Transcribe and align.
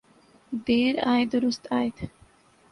دیر 0.65 0.99
آید 0.99 1.29
درست 1.29 1.67
آید۔ 1.71 1.93